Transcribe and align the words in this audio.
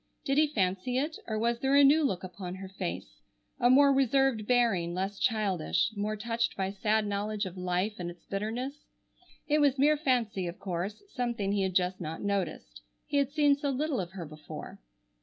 Did 0.25 0.39
he 0.39 0.47
fancy 0.47 0.97
it, 0.97 1.19
or 1.27 1.37
was 1.37 1.59
there 1.59 1.75
a 1.75 1.83
new 1.83 2.03
look 2.03 2.23
upon 2.23 2.55
her 2.55 2.67
face, 2.69 3.21
a 3.59 3.69
more 3.69 3.93
reserved 3.93 4.47
bearing, 4.47 4.95
less 4.95 5.19
childish, 5.19 5.91
more 5.95 6.15
touched 6.17 6.57
by 6.57 6.71
sad 6.71 7.05
knowledge 7.05 7.45
of 7.45 7.55
life 7.55 7.93
and 7.99 8.09
its 8.09 8.25
bitterness? 8.25 8.73
It 9.47 9.61
was 9.61 9.77
mere 9.77 9.97
fancy 9.97 10.47
of 10.47 10.57
course, 10.57 11.03
something 11.13 11.51
he 11.51 11.61
had 11.61 11.75
just 11.75 12.01
not 12.01 12.23
noticed. 12.23 12.81
He 13.05 13.17
had 13.17 13.29
seen 13.29 13.55
so 13.55 13.69
little 13.69 13.99
of 13.99 14.13
her 14.13 14.25
before. 14.25 14.79